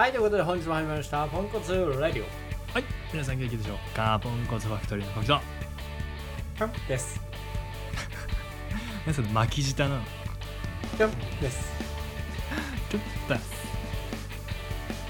[0.00, 2.26] はい、ということで本日も始まりました、ポンコツラディオ。
[2.72, 5.38] はい皆さん元気でしょうカーボンコツファクトリーのコキと
[6.56, 7.20] ぴょんです。
[9.04, 10.02] 何それ巻き舌なの？
[10.96, 11.10] ぴょん
[11.42, 11.70] です。
[12.88, 13.34] ちょっと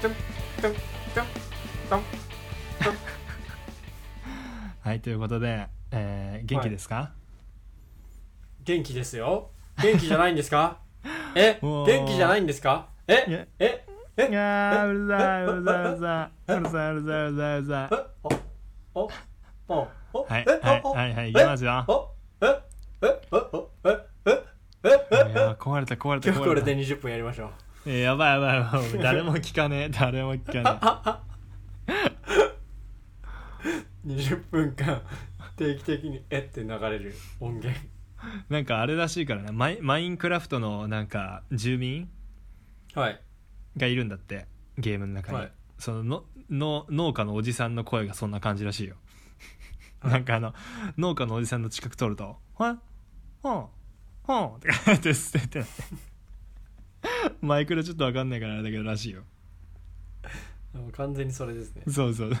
[0.01, 0.11] ぴょん、
[0.59, 1.25] ぴょん、ぴょん、
[2.81, 2.97] ぴょん。
[4.81, 7.13] はいということで、えー、元気ですか、
[8.65, 9.51] 元気ですよ。
[9.81, 10.79] 元気じゃないんですか
[11.33, 12.45] えもう元気じゃないん。
[12.45, 13.80] ですかいやええ
[14.17, 14.27] え？
[14.29, 17.95] いやーうるさいうるさいうるさいうるさいうるさいうるさいうるさえ？
[18.93, 19.09] おお
[19.69, 20.59] おおはいえ？
[20.67, 21.85] はいおはいはいいきますよ。
[21.87, 22.11] お
[22.45, 22.47] え？
[23.01, 23.05] え？
[23.05, 23.35] え？
[23.35, 23.89] おえ？
[24.25, 24.31] え？
[24.83, 24.87] え？
[24.87, 24.89] いえ
[25.33, 26.39] やー壊れた壊れた壊れた。
[26.39, 27.49] これで20分やりましょう。
[27.85, 29.01] えーやばいやばいやばい。
[29.01, 31.21] 誰も聞かねえ 誰も聞か
[31.85, 31.95] ね
[34.05, 35.01] 20分間
[35.55, 36.39] 定期的にえ？
[36.39, 37.69] って流れる音源。
[37.69, 37.73] え
[38.49, 39.51] なんかあれらしいからね。
[39.51, 42.09] マイマインクラフトのなんか住民？
[42.93, 43.21] はい。
[43.77, 45.51] がいるんだってゲームの中に、はい。
[45.77, 48.95] そののの農家のおじさんの声がそんな感じらしいよ。
[50.03, 50.53] なんかあの
[50.97, 52.81] 農家のおじさんの近く通ると「ほん
[53.41, 53.69] ほん
[54.23, 55.63] ほん」って感じで捨てて
[57.39, 59.23] マイクロちょっと分かんないからあれだけどらしいよ。
[60.93, 61.83] 完全にそれですね。
[61.87, 62.31] そうそう。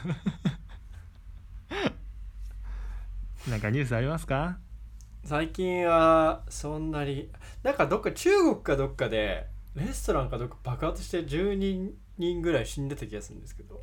[3.49, 4.59] なんかニュースありますか？
[5.23, 7.29] 最近はそんなに
[7.63, 13.81] なんかどっか中国かどっかでレストランかどっか爆発して10人人ぐらい死んでた気がするんですけど。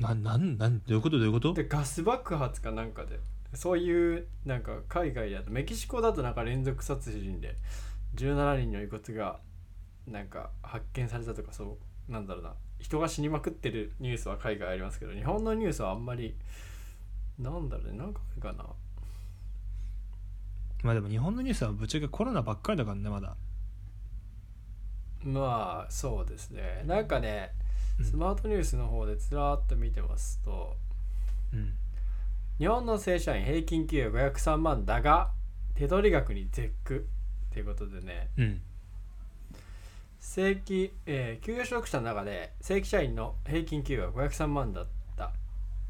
[0.00, 1.52] ななんなんどういうことどういうこと？
[1.54, 3.20] でガス爆発かなんかで
[3.54, 7.56] そういうなんか海外だとメキシコだとなんか連続殺人で
[8.16, 9.40] 17人の遺骨が
[10.06, 12.54] なんか発見されたとかそうなんだろうな。
[12.78, 16.34] 人が死にまくってるニュースは海外ありますけど日本のニュースはあんまり
[17.38, 17.98] なんだろうね。
[17.98, 18.64] なんかあるかな。
[20.82, 23.36] まあでも日本のニュースはぶっちゃけコロナばっかりだからねまだ
[25.24, 26.82] まあそうですね。
[26.86, 27.52] なんかね
[27.98, 28.04] うん。
[28.06, 30.76] スマートニュースの方でずらーっと見てますと
[31.52, 31.74] うん。
[32.58, 35.30] 日本の正社員平均給与503万だが
[35.74, 37.08] 手取り額に絶句
[37.52, 38.28] ということでね。
[38.36, 38.60] うん。
[40.20, 44.86] 正規、えー給与所得者の中で正規社員の平均給与は503万だっ
[45.16, 45.32] た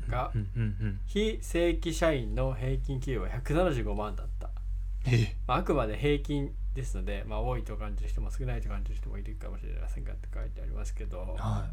[0.09, 4.51] が、うんうんうん非正規社員の平均給与は175万だった、
[5.07, 5.37] ええ。
[5.47, 11.69] まあ、あくまで平均ですので、まあ、多いと感じる人も少ないと感じる人もいるかもしれませんがって書いてありますけど、は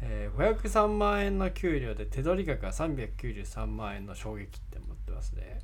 [0.00, 5.60] えー503万円の給料で手取り額が393万円の衝撃って思ってますね。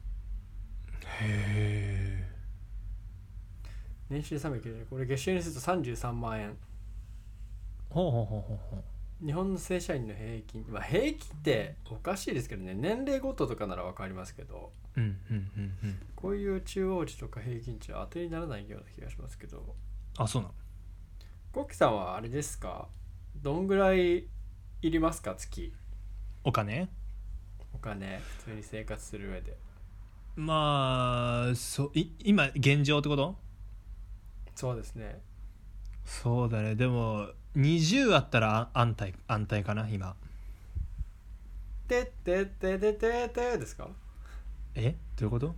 [1.02, 2.32] いへえ
[4.08, 6.56] 年収390これ月収にすると33万円。
[7.90, 8.84] ほうほうほうほうほう
[9.24, 15.98] 日本の正社員の平均まあ平均っておかしいですけどね年齢ごととかなら分かりますけどうんうんうんうん。
[16.14, 19.74] こういう中央値とか平均値は当てにならないような気がしますけど。
[20.18, 20.54] あそうなの？
[21.52, 22.88] コッキさんはあれですか？
[23.36, 24.26] どんぐらいい
[24.82, 25.72] りますか月？
[26.44, 26.88] お金？
[27.74, 29.56] お金普通に生活する上で。
[30.36, 33.36] まあそい今現状ってこと？
[34.54, 35.22] そうですね。
[36.04, 36.74] そうだね。
[36.74, 40.16] でも20あったらあ安泰安泰かな今。
[41.88, 43.88] てってってってってってですか？
[44.74, 44.96] え？
[45.16, 45.54] どういうこと？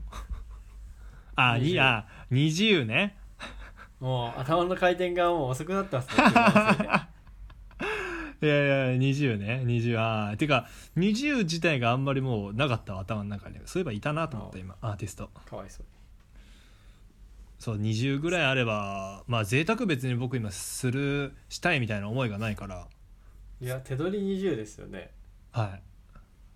[1.37, 3.17] あ20いや20ね。
[4.01, 6.15] もう頭の回転がもう遅くなってますね
[8.43, 9.63] いやいや20ね。
[9.65, 10.67] 20ああてか
[10.97, 13.59] 20自体があんまりもうなかったわ頭の中に。
[13.67, 14.77] そういえばいたなと思った今。
[14.81, 15.31] アーティスト。
[15.49, 15.87] かわいそう
[17.65, 22.87] そう20ぐらいあればまあ贅沢別に僕今するしたいみたいな思いがないから。
[23.59, 25.11] いや手取り20ですよね。
[25.51, 25.83] はい。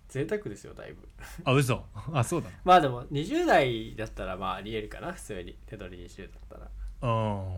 [0.07, 1.07] 贅沢ですよだいぶ。
[1.45, 1.83] あ嘘。
[2.13, 2.51] あそうだ。
[2.63, 5.57] まあでも20代だったらまあありえるかな普通に。
[5.65, 7.11] 手取り20だったら。
[7.11, 7.57] う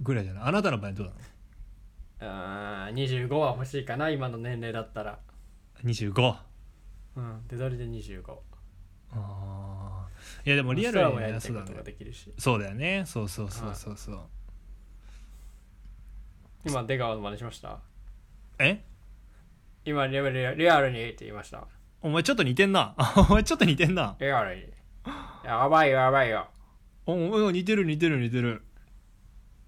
[0.00, 0.44] ぐらいじゃない？
[0.46, 1.18] あなたの場合どうなの
[2.88, 5.20] あー25は欲しいかな今の年齢だったら。
[5.84, 6.34] 25
[7.14, 8.22] うん手取りで25
[9.12, 9.89] あー
[10.44, 12.32] いやでもリアルにやりたそうだねいことができるし。
[12.38, 13.04] そうだよね。
[13.06, 14.20] そうそうそうそうそう。
[16.64, 17.78] 今出川の真似しました？
[18.58, 18.82] え？
[19.84, 21.66] 今リアルにリアルにって言いました。
[22.02, 22.94] お前ちょっと似てんな。
[23.28, 24.16] お前ちょっと似てんな。
[24.20, 24.64] リアルに。
[25.44, 26.46] やばいよやばいよ。
[27.06, 27.12] お
[27.44, 28.62] お似てる似てる似てる。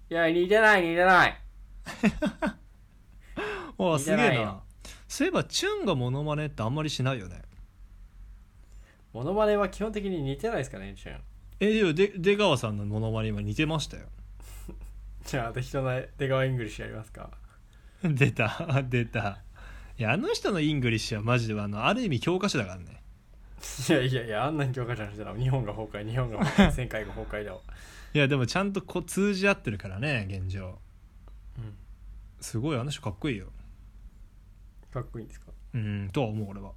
[0.09, 1.41] いや似てない似てない。
[3.77, 4.61] お すげえな。
[5.07, 7.41] そういえばチュンがモノマネってあんまりしないよね
[9.13, 11.21] モノマネは基本的に似てないですかねチュン。
[11.59, 14.07] えでもで出川さんのモノマネ今似てましたよ。
[15.25, 17.29] じゃあ適当な出川イングリッシュやりますか。
[18.03, 19.41] 出た出た。
[19.97, 23.01] いやあの人のイングリッシュはマジであのある意味教科書だからね。
[23.87, 27.61] いやいやいやあんなに教科書の人ら日本が崩壊日本が崩壊世界が崩壊だわ。
[28.13, 30.79] いやでもちゃんとこう通じ合ってるからね現状。
[31.57, 31.73] うん。
[32.41, 33.47] すごいあの人かっこいいよ。
[34.91, 35.51] かっこいいんですか？
[35.75, 36.73] うんとは思う俺は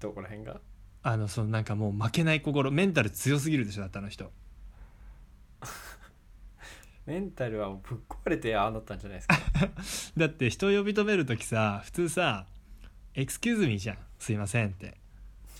[0.00, 0.60] どこら辺が？
[1.02, 4.30] あのそのなんかもう負けない心メンタル強すぎるでしょだってあの人。
[7.06, 9.36] メンタルはもうぶっ壊れてああなったんじゃないですか？
[10.16, 12.46] だって人を呼び止める時さ普通さ
[13.14, 13.98] 「エクスキューズミーじゃん。
[14.18, 14.96] すいません」って。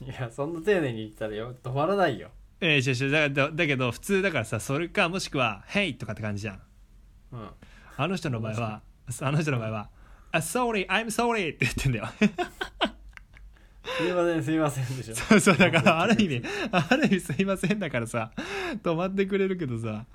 [0.01, 2.31] いやそんな丁寧に言ったらよ止まらないよ。
[2.61, 3.31] えー、違う違う。
[3.35, 6.63] だだだけど普通だからさそれかもしくは「Hey」とかって感じじゃん。
[7.33, 7.51] うん。
[7.97, 8.83] あの人の場合は
[9.21, 9.91] あの人の場合は
[10.33, 12.07] 「あ Sorry I'm sorry」って言ってんだよ
[13.97, 16.43] すいませんすいませんでしょそうそうだからある意味
[16.73, 18.33] ある意味すいませんだからさ
[18.83, 20.07] 止まってくれるけどさ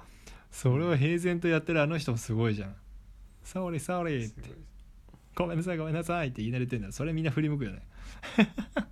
[0.52, 2.76] それを平然とやってるあの人もすごいじゃん
[3.46, 4.44] 「Sorry sorry」って。
[4.44, 4.58] すごい
[5.36, 6.92] 「ごめんなさいごめんなさい」って言い慣れてんだよ。
[6.92, 7.82] それみんな振り向くよね。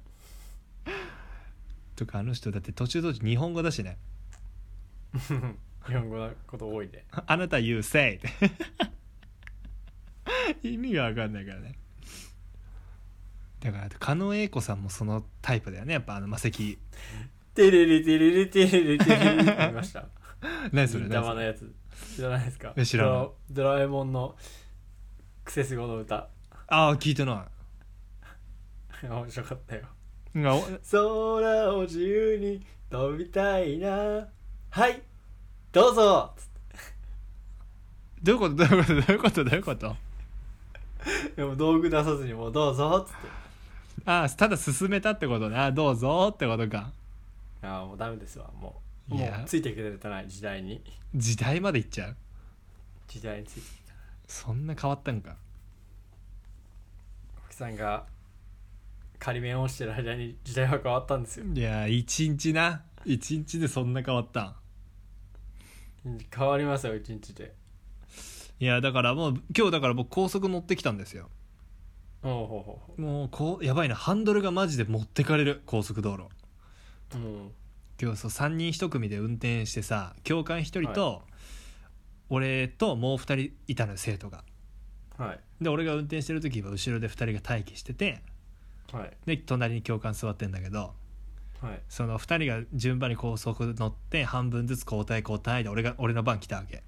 [1.97, 3.97] とかあの人だって途中途中日本語だしね。
[5.87, 8.29] 日本語のこと多いで「あなた言う say」って。
[10.63, 11.77] 意味が分かんないからね
[13.71, 15.93] だから狩野英孝さんもそのタイプだよね。
[15.93, 16.77] やっぱあの魔石。
[17.57, 20.05] テレレテレレテレレテレレ見ました
[20.71, 21.73] 何それ玉のやつ
[22.15, 24.35] 知らないですか知らないドラえもんの
[25.43, 26.27] クセスゴの歌
[26.67, 27.47] ああ聞いてな
[29.01, 29.81] 面白かったよ
[30.35, 34.27] がお空を自由に飛びたいな
[34.69, 35.01] はい
[35.71, 36.35] どうぞ
[38.21, 39.95] どういうことどういうことどういうことどういうこと
[41.35, 43.46] でも道具出さずにもうどうぞっつって
[44.07, 45.57] ああただ進めたってことね。
[45.57, 46.93] ああどうぞってことか。
[47.61, 48.49] ああもうダメですわ。
[48.57, 49.41] もうもいや。
[49.43, 50.81] うついてくれてない時代に。
[51.13, 52.15] 時代までいっちゃう。
[53.09, 53.67] 時代について。
[54.25, 55.35] そんな変わったんか。
[57.47, 58.05] 奥さんが
[59.19, 61.45] 仮面をしてる間に時代は変わったんですよ。
[61.53, 62.83] いや一日な。
[63.03, 64.55] 一日でそんな変わったん。
[66.33, 67.53] 変わりますよ一日で。
[68.61, 71.29] いやだからもう今日だから僕高速乗ってきたんですよ
[72.23, 73.95] もうこうやばいな。
[73.95, 75.61] ハンドルがマジで持ってかれる。
[75.65, 76.23] 高速道路。
[77.15, 77.51] ううん。
[78.01, 81.23] 今日そう3人1組で運転してさ教官1人と、
[82.29, 84.43] 俺ともう2人いたのよ生徒が。
[85.17, 85.39] はい。
[85.61, 88.21] で俺が運転してる時は後ろで2人が待機してて
[88.91, 89.17] はい。
[89.25, 90.93] で隣に教官座ってんだけど
[91.61, 91.81] はい。
[91.89, 96.83] その2人が順番に高速乗って半分ずつ交代交代で俺が俺の番来たわけ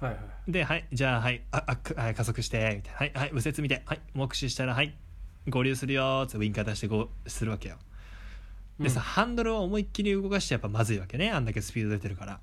[0.00, 0.52] はいはい。
[0.52, 2.98] ではいじゃあはいああ加速してみたいな。
[2.98, 4.94] はいはい右折見てはい目視したらはい
[5.48, 7.76] 合流するよーってウインカー出してこうするわけよ。
[8.80, 9.04] でさ、うん。
[9.04, 12.40] ハンドルを思いっきり動かしちゃやっぱまずいわけねあんだけスピード出てるから。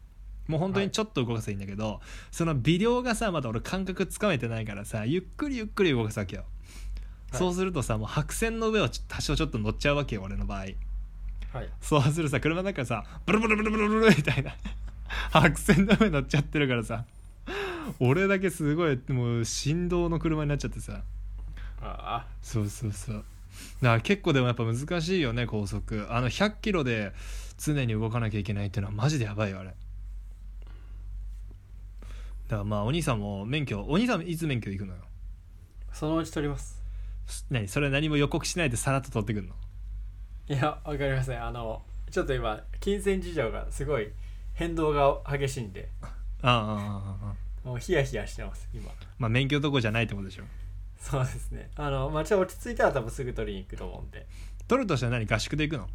[0.47, 2.01] もう本当にちょっと動かせばいいんだけど、
[2.31, 6.43] その微量がさまだ俺感覚つかめてないからさゆっくりゆっくり動かすわけよ、
[7.31, 7.39] はい。
[7.39, 10.59] そうするとさもう白線の上をち多少ちょっと乗っちゃうわけよ俺の場合。
[10.59, 11.69] はい。
[11.79, 14.55] そうするとさ車の中さブルブルブルブルブルみたいな。
[15.31, 17.05] 白線の上乗っちゃってるからさ
[17.99, 21.03] 俺だけすごいもう振動の車になっちゃってさ。
[21.81, 23.15] あそうそうそう。
[23.81, 26.07] だから結構でもやっぱ難しいよね高速。
[26.09, 27.11] あの100キロで
[27.57, 29.69] 常に動かなきゃいけないっていうのはマジでやばいよあれ。
[29.69, 29.73] だ
[32.49, 35.01] からまあお兄さんも免許お兄さんいつ免許行くのよ？
[35.91, 36.81] あそのうち取ります。
[37.49, 37.67] 何？
[37.67, 39.55] それ何も予告しないでさらっと取ってくんの？
[40.47, 41.43] いやわかりません。
[41.43, 44.11] あのちょっと今金銭事情がすごい
[44.53, 45.89] 変動が激しいんで。
[46.43, 48.89] ああああああもうヒヤヒヤしてます今。
[49.19, 50.43] まあ免許どころじゃないってことでしょ。
[50.97, 51.69] そうですね。
[51.75, 54.25] あのまあちょっと落ち着いたら多分すぐ取りに行くと思うんで。
[54.67, 55.89] 取るとしたら何合宿で行くの？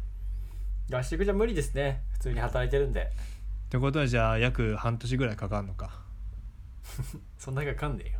[0.97, 2.03] 合宿じゃ無理ですね。
[2.13, 3.01] 普通に働いてるんで。
[3.01, 5.91] ってことはじゃあ約半年ぐらいかかるのか？
[7.37, 8.19] そんなかかんねえよ。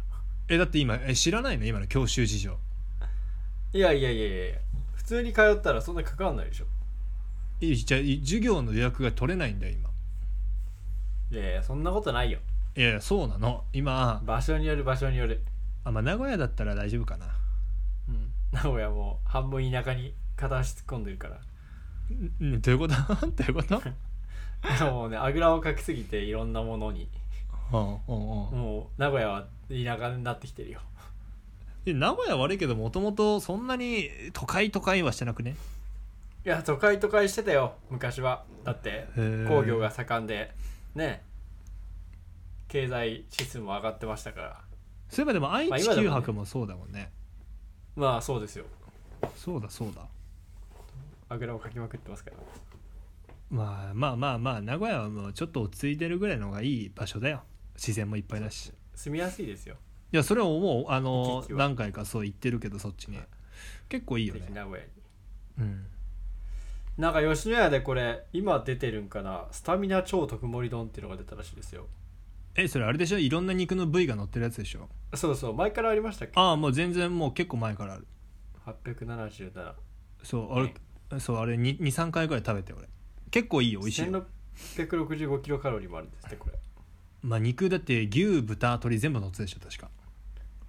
[0.49, 1.65] えだって今え知らないの？
[1.65, 2.57] 今の教習事情。
[3.73, 4.55] いやいやいやいやいや。
[4.95, 6.65] 普通に通ったらそんなかかんないでしょ。
[7.61, 9.89] えじゃあい授業の予約が取れないんだよ今。
[11.31, 12.39] いやいやそんなことないよ
[12.77, 13.63] いやいやそうなの。
[13.73, 15.41] 今場所による場所による。
[15.83, 17.25] あまあ名古屋だったら大丈夫かな。
[18.07, 18.31] うん。
[18.51, 21.37] 名古屋もう半分田舎に片足突っ込んでるから。
[22.45, 22.93] んんどういうこと？
[23.25, 23.81] どういうこと？
[24.91, 27.09] もうねあぐらをかきすぎていろんなものに。
[27.73, 27.97] うんうんうん。
[28.07, 30.81] もう名古屋は田舎になってきてるよ。
[31.87, 35.55] え名古屋悪いけどもともとそんなに都会都会はしてなくね？
[36.45, 38.43] いや都会都会してたよ昔は。
[38.63, 39.47] だってー。
[39.47, 40.53] 工業が盛んで。
[40.95, 41.23] ね
[42.67, 44.61] 経済指数も上がってましたから。
[45.09, 47.11] そういえばでも愛知九博もそうだもんね,、
[47.95, 48.65] まあそうですよ。
[49.35, 50.01] そうだそうだ。
[51.29, 52.37] あぐらをかきまくってますから
[53.49, 57.43] まあまあまあまあ名古屋はもうちょっと落ち着いてるぐらいの方がいい場所だよ。
[57.75, 58.73] 自然もいっぱいだし。
[58.95, 59.75] 住みやすいですよ。
[60.11, 63.19] いやそれをもうあの何回かそう言ってるけどそっちに。
[63.87, 64.49] 結構いいよね。
[64.53, 64.91] 名古屋に。
[65.59, 65.85] うん。
[66.97, 69.45] なんか吉野家でこれ今出てるんかな。
[69.51, 71.87] スタミナ超特盛り丼っていうのが出たらしいですよ
[72.57, 73.19] えそれあれでしょ？
[73.19, 74.89] いろんな肉の部位が乗ってるやつでしょ？
[75.15, 75.53] そうそう。
[75.53, 76.33] 前からありましたっけ？
[76.35, 78.07] ああもう全然もう結構前からある。
[78.65, 79.73] 877
[80.23, 82.87] そうあれそうあれ23回ぐらい食べて俺。
[83.31, 86.57] 結構いいよ美味しいよ1665キロカロリーもあるんですってこれ。
[87.21, 89.89] まあ肉だって牛豚鶏全部乗ってたでしょ確か。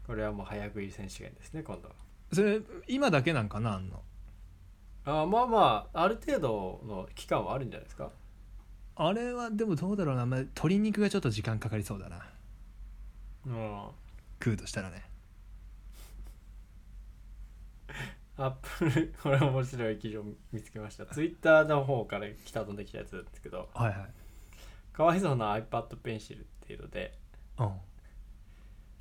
[0.07, 1.95] これはもう早食い選手権ですね今度は。
[2.33, 4.02] それ今だけなんかなあんの？
[5.04, 8.11] あまあまあある程度の期間はあるんじゃないですか
[9.00, 12.26] あれはでもどうだろうな、まあ、鶏肉がちょっと時間かかりそうだな。
[13.47, 13.83] うん
[14.40, 15.05] 食うとしたらね。
[18.37, 21.07] アップルこれ面白い記事を見つけました。
[21.07, 23.69] ツイッターの方から来た飛んできたやつなんですけど。
[23.73, 24.09] はいはい。
[24.93, 27.17] かわいそうな iPad ペンシルっていうので
[27.57, 27.81] うん。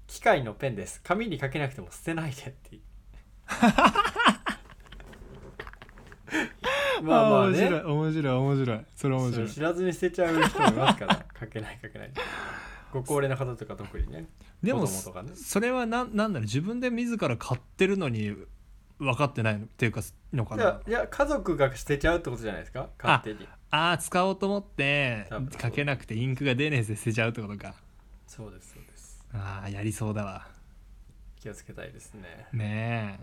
[0.06, 1.02] 機械のペンです。
[1.02, 2.80] 紙に書けなくても捨てないでって
[7.04, 7.58] まあまあね。
[7.60, 8.86] 面白い面白い面白い。
[8.96, 9.50] それ面白い。
[9.50, 11.26] 知らずに捨てちゃう人もいますから。
[11.40, 12.12] 書けない書けない。
[12.92, 14.28] ご高齢な方とか特にね。
[14.64, 14.88] でもね。
[15.36, 16.46] それはなんなんだろう。
[16.46, 18.36] 自分で自ら買ってるのに
[19.00, 20.02] 分かってないのっていうか
[20.34, 22.90] のかいなやいや家族が捨てちゃうってことじゃないですか？
[23.02, 23.48] 勝手に。
[23.70, 25.62] ああ使おうと思って多分そう。
[25.62, 27.76] 書けなくてインクが出ねえで捨てちゃうってことか。
[28.26, 29.28] そうですそうです。
[29.34, 30.48] ああやりそうだわ。
[31.40, 32.48] 気をつけたいですね。
[32.54, 33.20] ね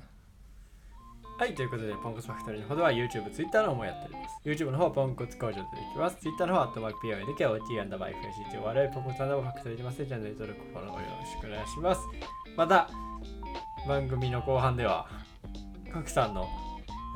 [1.37, 4.41] はいということでポンコツファクトリーの方では YouTube、Twitter の方もやっております。
[4.45, 6.17] YouTube の方はポンコツ工場でできます。
[6.21, 8.14] Twitter の方はトマーク POA で KOT アンダーバイ
[8.53, 12.00] FCTOR ポンコツアンダーバーファクトリーでますチャンネル登録フォローよろしくお願いします。
[12.57, 12.88] また
[13.88, 15.09] 番組の後半では
[15.93, 16.47] コクさんの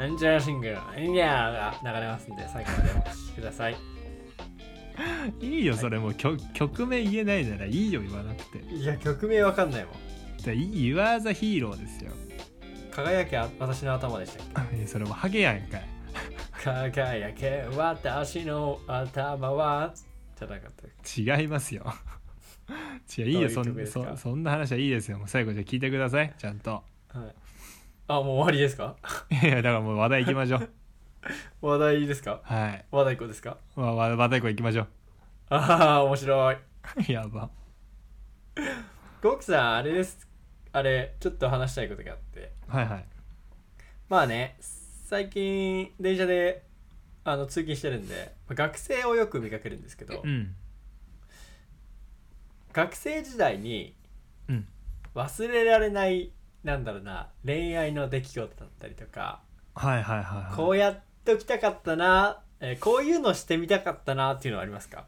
[0.01, 1.53] なんちゃらシングル「エンギャー」
[1.85, 3.77] が流れますんで最後までお聴きください。
[5.41, 8.59] いいよそれもう曲曲名言えないならいいよ言わなくて。
[8.75, 9.95] いや曲名わかんないもん。
[10.39, 12.11] じゃあ You are the hero ですよ
[12.99, 14.87] 輝け私の頭でしたっけ？
[14.87, 15.83] それもハゲやんかい。
[16.64, 19.93] 輝け私の頭は
[20.37, 21.38] じゃなかった。
[21.38, 21.85] 違いますよ。
[23.17, 24.11] 違ういいよどそういう曲ですか？
[24.17, 25.19] そそんな話はいいですよ。
[25.19, 26.71] もう最後じゃあ聞いてくださいちゃんと。
[26.73, 26.83] はい。
[28.09, 28.97] あもう終わりですか？
[29.31, 30.71] いやだからもう話題行きましょう。
[31.62, 32.40] 話題ですか？
[32.43, 32.85] はい。
[32.90, 33.59] 話題以降ですか？
[33.76, 34.88] わわ話題行きましょう。
[35.50, 36.57] ああ面白い。
[37.12, 37.49] やば。
[39.23, 40.26] コクさんあれです。
[40.73, 43.05] あれちょっと話したいことがあってはいはい。
[44.09, 44.57] まあね
[45.07, 46.63] 最近電車で
[47.25, 50.55] あの通勤してるんでまあ学生をよく見かけるんですけど、うん。
[52.73, 53.95] 学生時代に
[54.49, 54.69] うん。
[55.15, 56.31] 忘れられない
[56.63, 59.41] なんだろうな恋愛の出来事だったりとか、
[59.75, 60.57] はいはいはいはい。
[60.57, 65.07] こうやっときたかったな、えーこういうのしてみたかったなっていうのはありますか？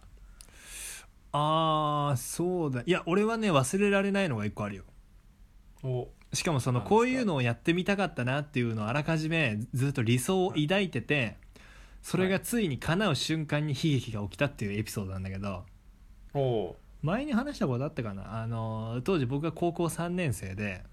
[1.33, 2.83] ああそうだ。
[2.87, 4.85] いや俺はね忘れられないのが一個あるよ。
[5.85, 11.37] おしかもそのこういうのをやってみたかったなっていうのをあらかじめずっと理想を抱いてて
[12.03, 15.65] それがついに叶う瞬間に悲劇が起きたっていうエピソードなんだけど
[16.35, 18.43] お前に話したことあったかな？
[18.43, 20.85] あの当時僕が高校3年生で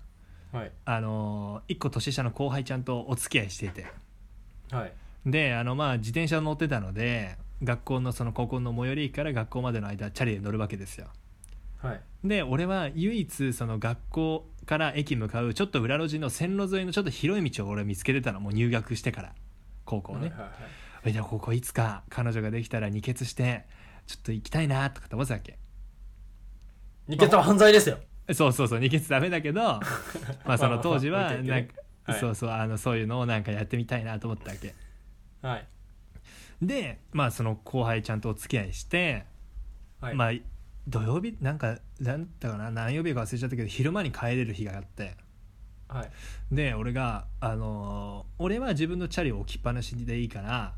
[0.52, 0.72] はい。
[0.86, 3.86] あの1個年下の後輩ちゃんとお付き合いしていて。
[4.72, 4.94] はい。
[5.26, 11.08] であのまあ自転車乗ってたので学校のその高校の最寄り駅から学校までの間チャリで乗るわけですよ。
[11.78, 12.02] はい。
[12.24, 18.40] で俺は唯一その学校から駅向かうちょっと裏路地の線路沿いのちょっと広い道を俺見つけてたの。
[18.40, 19.34] もう入学してから。
[19.86, 20.52] 高校ね、はいはいはい。
[21.06, 23.66] えじゃあここいつか彼女ができたら二血して
[24.06, 25.58] ちょっと行きたいなとかって思ってたわけ。
[27.08, 27.98] 二血は犯罪ですよ。
[28.34, 29.62] そうそうそう二血ダメだけど
[30.46, 32.20] まあその当時はないんかはい。
[32.20, 34.76] そうそうあのそういうのをなんかやってみたいなと思ったわけ。
[35.42, 35.68] はい。
[36.62, 39.26] でまあその後輩ちゃんとお付き合いして、
[40.02, 40.16] はい。
[40.16, 40.32] まあ
[40.88, 45.16] 土曜日なんかなんだかな何曜日か忘れちゃったけど昼間に帰れる日があって。
[45.90, 46.12] はい。
[46.52, 50.74] で俺があのー俺は自分のチャリを置きっぱなしでいいから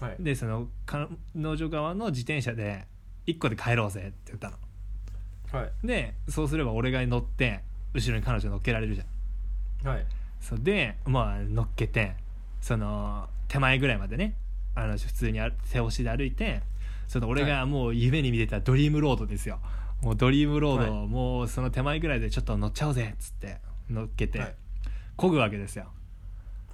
[0.00, 0.16] はい。
[0.22, 2.86] でその彼女側の自転車で
[3.26, 4.56] 1個で帰ろうぜって言ったの。
[5.52, 5.86] はい。
[5.86, 7.60] でそうすれば俺が乗って
[7.92, 9.04] 後ろに彼女乗っけられるじゃ
[9.84, 9.88] ん。
[9.92, 10.06] はい。
[10.40, 12.14] そうでまあ乗っけて
[12.60, 14.34] その手前ぐらいまでね
[14.74, 16.62] あの普通にあ手押しで歩いて
[17.10, 19.58] その俺がもう夢に見てたドリームロードですよ。
[20.00, 23.56] もうドリームロードをはもうその手前ぐらいでちょっと乗っちゃおうぜっつって
[23.90, 24.54] 乗っけてはい。
[25.16, 25.86] 漕ぐわけですよ。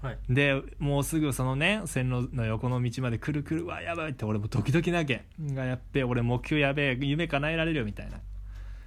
[0.03, 0.19] はい。
[0.29, 5.25] でもうすぐそのね線路の横の道までくるくるわやばいって俺もドキドキなけ。
[5.41, 8.21] がやっべ俺目標やべえ夢叶えられるよみたいな。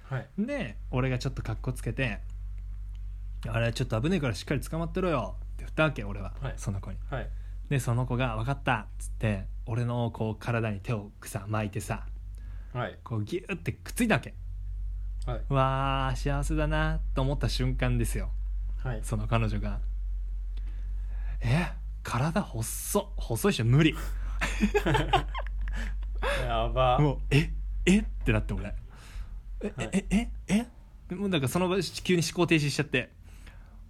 [0.04, 0.28] はい。
[0.38, 2.20] で俺がちょっとカッコつけて
[3.50, 6.54] 「あれちょっと危ねえからしっかり捕まってろよ」って言ったわけ俺は、はい。
[6.56, 6.98] その子に。
[7.10, 7.28] はい
[7.70, 12.04] でその子が「分かった」っつって俺のこう体に手をさ巻いてさ
[12.74, 12.98] はい。
[13.02, 14.34] こうギューってくっついたわけ。
[15.26, 15.40] はい。
[15.48, 18.30] わー幸せだなと思った瞬間ですよ。
[18.82, 19.00] はい。
[19.02, 19.80] その彼女が
[21.42, 21.72] 「え
[22.02, 23.94] 体細っ細い人無理。
[26.44, 26.98] やば。
[26.98, 27.52] もうえ
[27.86, 27.98] え？
[28.00, 28.74] ってなって俺。
[29.62, 29.88] えはい。
[29.92, 30.30] ええ？
[30.48, 30.66] え？
[31.10, 33.10] えもうなんかその場で急に思考停止しちゃって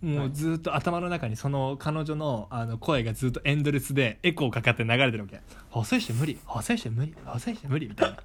[0.02, 5.40] もうずっと頭の中にその彼女のあの声がずっとエンドレスでエコーかかって流れてるわけ。
[5.68, 6.38] 細い人無理。
[6.44, 7.14] 細い人無理。
[7.24, 8.16] 細い人無理みたいな。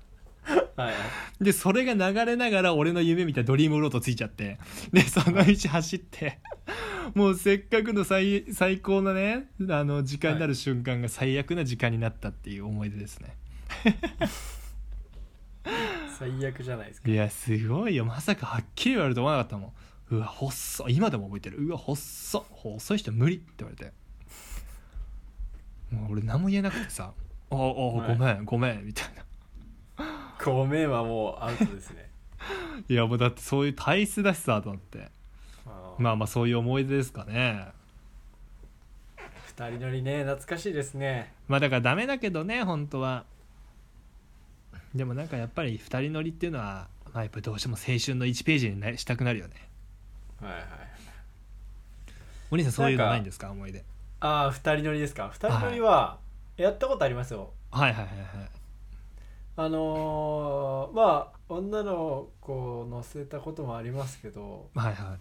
[0.77, 0.93] はい
[1.41, 4.57] でそれが流れながら俺の夢みたいなドリームロードついちゃって。
[4.93, 6.39] でその道走って。
[7.13, 13.37] もうせっかくの最最高なねあの時間になる瞬間が最悪な時間になったっていう思い出ですね、
[16.17, 17.09] 最悪じゃないですか。
[17.09, 18.05] いやすごいよ。
[18.05, 19.71] まさかはっきり言われると思わなかったもん
[20.11, 20.87] うわ細っ。
[20.89, 21.57] 今でも覚えてる。
[21.57, 22.43] うわ細っ。
[22.49, 23.91] 細い人無理って言われて。
[25.91, 27.13] もう俺何も言えなくてさ
[27.51, 28.17] 「ああごはい。
[28.19, 29.25] めんごめん」みたいな。
[30.43, 32.09] ごめんはもうアウトですね。
[32.89, 35.09] いやもうだってそういう体質だしさと思って。
[35.97, 37.67] まあまあそういう思い出ですかね。
[39.47, 41.33] 二人乗りね懐かしいですね。
[41.47, 43.25] まあだからダメだけどね本当は。
[44.93, 49.64] でもなんかやっぱり二人乗りっていうのはまあやっぱどうしても青春の1ページになしたくなるよね
[50.41, 50.61] はいはい。
[52.51, 53.51] お兄さんそういうのないんですか？
[53.51, 53.83] 思い出。
[54.19, 55.29] ああ二人乗りですか？
[55.33, 56.19] 二人乗りは
[56.57, 57.51] やったことありますよ。
[57.71, 58.27] はいはいはいはい。
[59.57, 64.69] あのーまあ女の子を乗せたこともありますけど。
[64.75, 65.19] はいはい。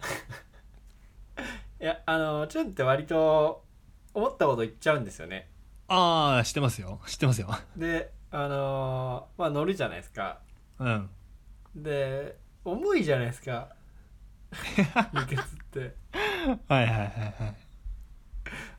[1.82, 3.64] いやあのーチュンって割と
[4.14, 5.48] 思ったこと言っちゃうんですよね。
[5.88, 7.00] ああ知ってますよ。
[7.06, 7.48] 知ってますよ。
[7.76, 10.38] であのーまあ乗るじゃないですか。
[10.78, 11.10] うん。
[11.76, 13.68] で重いじゃないですか。
[15.14, 15.94] 輸血って。
[16.68, 17.56] はいはいはいはい。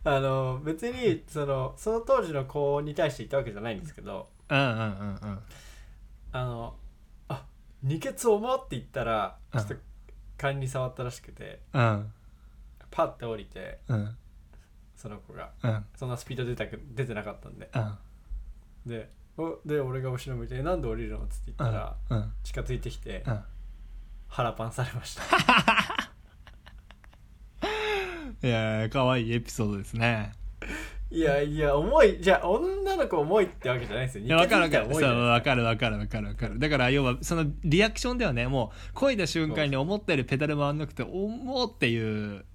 [0.04, 4.80] あのー別にそのその当時の子に対して言ったわけじゃないんですけどうんうんうんう
[5.34, 5.40] ん。
[6.34, 6.76] あの
[7.30, 7.46] あ
[7.84, 9.82] 二血重って言ったらちょっとうん
[10.38, 12.12] 勘に触ったらしくてうん
[12.90, 14.18] パッて降りてうん
[14.98, 17.70] その子がうんそんなスピード出たく出てなかったんで。
[17.74, 17.98] うん。
[18.90, 22.34] でおで俺が後ろ向いて「えなんで降りるの?」っつって言ったら、うん。
[22.44, 23.44] 近づいてきて、うん
[24.32, 25.24] 腹パンされました。
[28.42, 30.32] いやー可愛いエピソードですね。
[31.12, 32.22] いやいや重い。
[32.22, 34.26] じゃあ女の子重いってわけじゃないですよ。
[34.26, 34.88] いや分かる分かる。
[34.88, 35.10] 分か。
[35.56, 36.60] る分かる分かる分かる。
[36.60, 42.46] だから要はそのリアクションではねもう漕いだ瞬間に思ったよりペダル回んなくて重っていう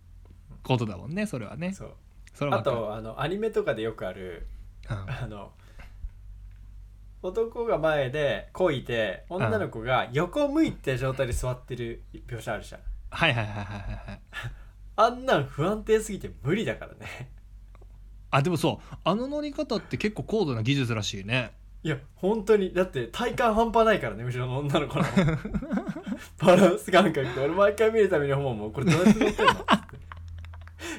[0.62, 1.74] ことだもんねそれはね。
[1.74, 1.94] そう。
[2.32, 4.46] それあとあのアニメとかでよくある
[4.88, 4.96] うん。
[4.96, 5.52] あの
[7.26, 12.80] 男が前で漕いで女の子が横向いて状態で座ってる描写あるじゃん。
[13.10, 14.20] はいはいはいはいはいはい。
[14.96, 17.30] あんなん不安定すぎて無理だからね。
[18.30, 18.96] あでもそう。
[19.04, 21.52] あの乗り方って結構高度な技術らしいね。
[21.82, 22.72] いや本当に。
[22.74, 25.04] だって体感半端ないからね後ろの女の子の
[26.38, 28.72] バランス感覚って俺毎回見るために思うもん。
[28.72, 29.52] これどうやって乗ってんの？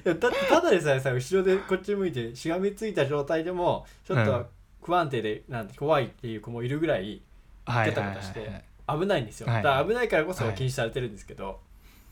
[0.06, 4.26] いやだってただでさえさ後ろでこっち向いてしがみついた状態でもちょっうん。
[4.26, 4.50] と
[4.88, 7.22] 不安定でなんて怖いっていう子もいるぐらい
[7.66, 9.64] はいガタガタして危ないんですよ、はい。
[9.64, 10.56] だから危ないからこそはい。
[10.56, 11.60] 禁止されてるんですけど、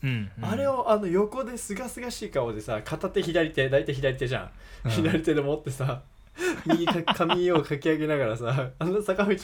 [0.04, 0.44] うんうん。
[0.44, 4.50] あれをあの横ですがすがしい顔でさ片手左手大体左手じゃん、
[4.84, 4.90] うん。
[4.90, 6.02] 左手で持ってさ
[6.66, 9.36] 右か髪をかき上げながらさあの坂道を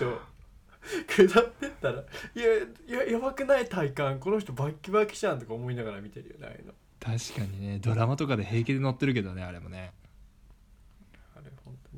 [1.09, 2.45] 下ってったらいや
[2.87, 4.18] いややばくない体感。
[4.18, 6.75] この人バッキバキじゃんとか思いながら見てるよねああいうの。
[7.01, 7.79] 確かにね。
[7.79, 9.92] ドラマとかで平気で乗ってるけどねあれもね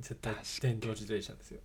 [0.05, 1.61] 絶対電動自転車ですよ。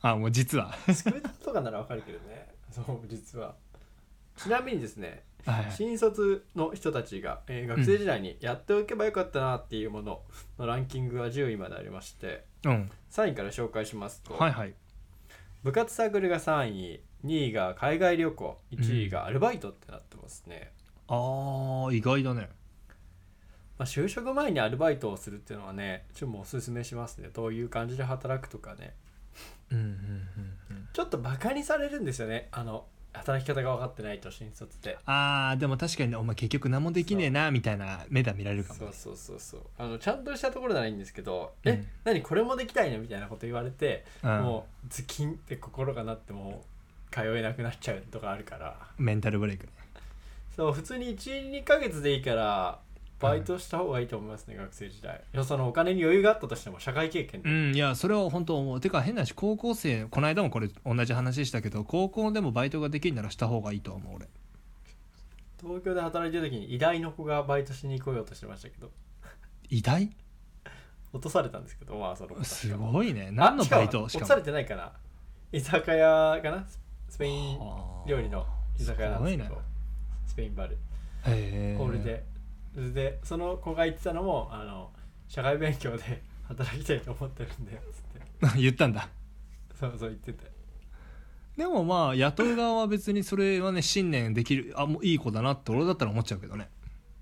[0.00, 0.72] あもう実は。
[0.92, 2.46] スクーターとかならわかるけどね。
[2.70, 3.56] そう実は。
[4.36, 10.22] ちなみにですねはい新卒の人たちが、えー学生時代にやっておけばよかったなっていうもの
[10.58, 12.90] のランキングが10位までありましてうん。
[13.10, 14.74] 3位から紹介しますと、はいはい。
[15.62, 20.72] 部活サークルが3位2位が海外旅行1位がアルバイトってなってますね、
[21.08, 22.50] あー意外だね
[23.84, 27.28] まあ、就職前にアルバイトをするっていうのはねちょっとおすすめしますね。
[27.34, 28.94] どういう感じで働くとかね。
[29.70, 29.88] うんうんうん
[30.70, 32.48] うんちょっとバカにされるんですよね。
[32.52, 39.60] あの働き方が分かってないと新卒ってあーでも確かにねお前結局何もできねえなみたいな目で見られるかもそうそうそうそう。
[39.76, 41.72] あのちゃんとしたところならいいんですけど「うん。
[41.72, 44.42] え何これもできたいの?」みたいなこと言われて、うん。
[44.42, 46.64] もうズキンって心がなっても
[47.10, 48.76] う通えなくなっちゃうとかあるから。
[48.98, 49.72] メンタルブレイクね。
[50.56, 52.78] そう普通に12ヶ月でいいから
[53.24, 55.22] バイトした方がいいと思いますね、学生時代。
[55.32, 58.80] いやそのお金に余裕があったとしても社会経験で、うんいやそれは本当思う。
[58.80, 64.28] てか変な話高校生この間もこれ同じ話したけど高校でもバイトができるならした方がいいと思う俺。
[65.60, 68.90] 東京で働いてる時に医大の子がバイトしに来ようとしてましたけど。
[69.70, 70.10] 偉大？
[71.12, 73.30] 落とされたんですけどまあその子すごいね。
[73.32, 74.04] 何のバイト？
[74.04, 74.92] あし落とされてないかな。
[75.52, 76.66] 居酒屋かな？
[77.08, 78.44] スペインはあ料理の
[78.78, 79.44] 居酒屋なんですけど。
[79.46, 79.64] すごいね。
[80.26, 80.72] スペインバル。
[80.72, 80.76] へ
[81.26, 82.24] えホールで
[82.74, 84.90] でその子が言ってたのもあの
[85.28, 88.58] 社会勉強で 働きたいと思ってるんでつって。
[88.60, 89.08] 言ったんだ。
[89.78, 90.52] そうそう言ってて。
[91.56, 96.68] でもまあ雇う側は別にそれはね信念できるあもういい子だなって俺だったら思っちゃうけどね。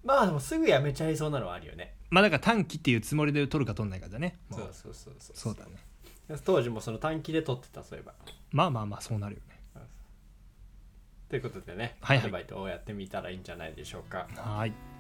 [0.03, 1.97] まあでもすぐ辞めちゃいそうなのはあるよね。
[2.11, 4.39] まあだから短期っていうつもりで取るか取んないかだね。
[4.49, 5.37] もそうそうそうそう。
[5.37, 5.77] そうだね。
[6.45, 8.15] 当時もその短期で取ってたそういえば。
[8.51, 9.53] まあまあまあそうなるよね。
[11.29, 12.25] ということでね、はいはい。
[12.25, 14.29] アルバイトをやってみたらいいんじゃないでしょうか。
[14.37, 14.92] はい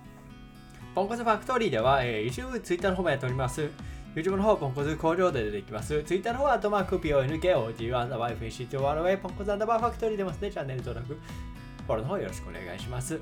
[0.95, 3.71] ポンコツファクトリーでは、えー、YouTube、Twitter の方もやっております。
[4.15, 6.03] YouTube の方、ポンコツ工場で出てきます。
[6.05, 10.51] Twitter の方は、トマーク、PONKOGU、アンダーバー FACTOROA、ポンコツアンダーバーファクトリーでますね。
[10.51, 13.21] チャンネル登録、フォローの方よろしくお願いします。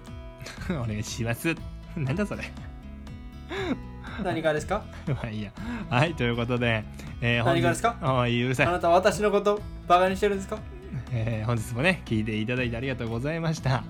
[0.70, 1.54] お願いします。
[1.96, 2.42] なんだそれ。
[4.24, 4.83] 何がですか？
[5.06, 5.52] まあいいや。
[5.88, 6.83] はいということで、
[7.20, 7.96] えー、何がですか？
[8.02, 10.59] ああいいうるさいあなたは私のこと、バカにしてるんですか？
[11.12, 13.85] えー本日もね聞いていただいてありがとうございました。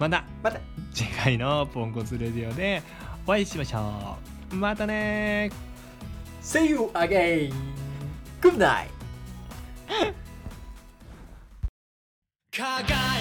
[0.00, 0.58] またまた。
[0.92, 2.82] 次回のポンコツレディオで
[3.26, 4.18] お会いしましょ
[4.52, 5.50] うまたね
[6.42, 7.52] !See you again!
[8.42, 8.88] Good night!
[12.50, 13.13] 輝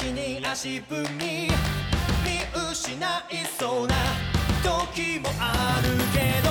[0.00, 1.50] 時に足踏み
[2.24, 2.40] 見
[2.72, 3.94] 失いそうな
[4.62, 6.50] 時もあるけど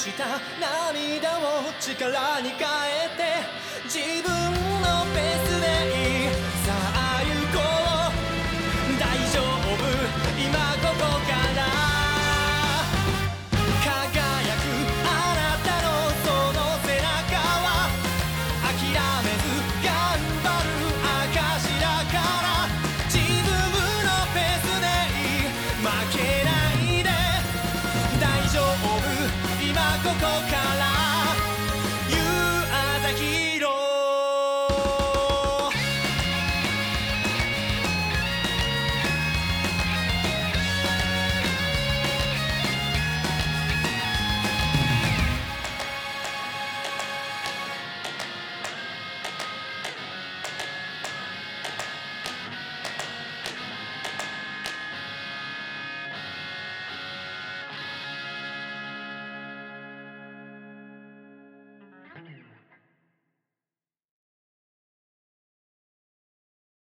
[0.00, 0.24] した
[0.58, 3.22] 涙を力に変えて
[3.84, 4.39] 自分